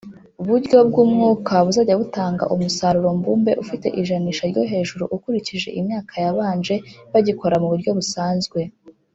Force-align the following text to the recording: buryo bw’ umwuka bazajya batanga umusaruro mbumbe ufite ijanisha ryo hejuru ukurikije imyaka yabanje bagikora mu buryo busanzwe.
buryo 0.47 0.77
bw’ 0.89 0.95
umwuka 1.05 1.53
bazajya 1.65 2.01
batanga 2.01 2.43
umusaruro 2.53 3.09
mbumbe 3.19 3.51
ufite 3.63 3.87
ijanisha 3.99 4.43
ryo 4.51 4.63
hejuru 4.71 5.03
ukurikije 5.15 5.69
imyaka 5.79 6.13
yabanje 6.23 6.75
bagikora 7.13 7.55
mu 7.61 7.67
buryo 7.73 7.91
busanzwe. 7.99 8.61